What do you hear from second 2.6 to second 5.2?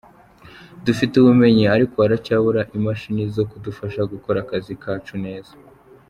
imashini zo kudufasha gukora akazi kacu